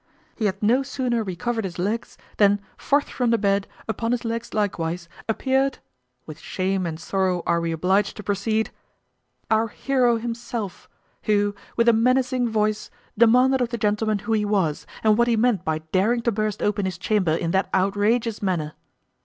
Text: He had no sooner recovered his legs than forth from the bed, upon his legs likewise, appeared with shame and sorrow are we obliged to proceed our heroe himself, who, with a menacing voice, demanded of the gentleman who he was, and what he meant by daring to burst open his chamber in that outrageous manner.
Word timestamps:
He 0.35 0.45
had 0.47 0.63
no 0.63 0.81
sooner 0.81 1.23
recovered 1.23 1.63
his 1.63 1.77
legs 1.77 2.17
than 2.37 2.59
forth 2.75 3.07
from 3.07 3.29
the 3.29 3.37
bed, 3.37 3.67
upon 3.87 4.13
his 4.13 4.25
legs 4.25 4.51
likewise, 4.51 5.07
appeared 5.29 5.77
with 6.25 6.39
shame 6.39 6.87
and 6.87 6.99
sorrow 6.99 7.43
are 7.45 7.61
we 7.61 7.71
obliged 7.71 8.17
to 8.17 8.23
proceed 8.23 8.71
our 9.51 9.67
heroe 9.67 10.17
himself, 10.17 10.89
who, 11.25 11.53
with 11.77 11.87
a 11.87 11.93
menacing 11.93 12.49
voice, 12.49 12.89
demanded 13.15 13.61
of 13.61 13.69
the 13.69 13.77
gentleman 13.77 14.17
who 14.17 14.33
he 14.33 14.43
was, 14.43 14.87
and 15.03 15.19
what 15.19 15.27
he 15.27 15.37
meant 15.37 15.63
by 15.63 15.77
daring 15.91 16.23
to 16.23 16.31
burst 16.31 16.63
open 16.63 16.85
his 16.85 16.97
chamber 16.97 17.33
in 17.35 17.51
that 17.51 17.69
outrageous 17.71 18.41
manner. 18.41 18.73